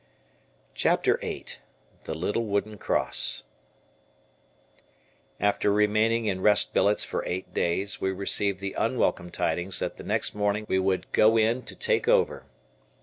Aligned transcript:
CHAPTER 0.73 1.17
VIII 1.17 1.57
THE 2.05 2.15
LITTLE 2.15 2.45
WOODEN 2.47 2.79
CROSS 2.79 3.43
After 5.39 5.71
remaining 5.71 6.25
in 6.25 6.41
rest 6.41 6.73
billets 6.73 7.03
for 7.03 7.23
eight 7.23 7.53
days, 7.53 8.01
we 8.01 8.11
received 8.11 8.61
the 8.61 8.73
unwelcome 8.73 9.29
tidings 9.29 9.77
that 9.77 9.97
the 9.97 10.03
next 10.03 10.33
morning 10.33 10.65
we 10.67 10.79
would 10.79 11.11
"go 11.11 11.37
in" 11.37 11.61
to 11.65 11.75
"take 11.75 12.07
over." 12.07 12.47